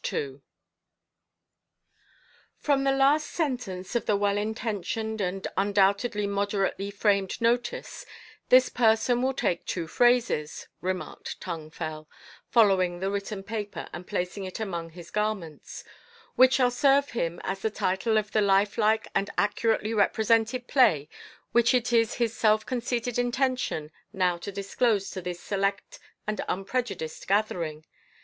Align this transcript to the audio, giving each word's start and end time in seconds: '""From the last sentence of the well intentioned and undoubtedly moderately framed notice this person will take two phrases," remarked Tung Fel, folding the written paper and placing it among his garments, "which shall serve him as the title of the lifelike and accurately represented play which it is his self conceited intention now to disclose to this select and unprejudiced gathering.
'""From 2.57 2.83
the 2.85 2.91
last 2.91 3.27
sentence 3.27 3.93
of 3.95 4.07
the 4.07 4.15
well 4.17 4.35
intentioned 4.35 5.21
and 5.21 5.45
undoubtedly 5.55 6.25
moderately 6.25 6.89
framed 6.89 7.39
notice 7.39 8.03
this 8.49 8.67
person 8.69 9.21
will 9.21 9.35
take 9.35 9.63
two 9.63 9.85
phrases," 9.85 10.67
remarked 10.81 11.39
Tung 11.39 11.69
Fel, 11.69 12.09
folding 12.49 12.99
the 12.99 13.11
written 13.11 13.43
paper 13.43 13.89
and 13.93 14.07
placing 14.07 14.43
it 14.43 14.59
among 14.59 14.89
his 14.89 15.11
garments, 15.11 15.83
"which 16.35 16.53
shall 16.53 16.71
serve 16.71 17.11
him 17.11 17.39
as 17.43 17.59
the 17.59 17.69
title 17.69 18.17
of 18.17 18.31
the 18.31 18.41
lifelike 18.41 19.07
and 19.13 19.29
accurately 19.37 19.93
represented 19.93 20.67
play 20.67 21.09
which 21.51 21.75
it 21.75 21.93
is 21.93 22.15
his 22.15 22.35
self 22.35 22.65
conceited 22.65 23.19
intention 23.19 23.91
now 24.11 24.35
to 24.35 24.51
disclose 24.51 25.11
to 25.11 25.21
this 25.21 25.39
select 25.39 25.99
and 26.25 26.41
unprejudiced 26.49 27.27
gathering. 27.27 27.85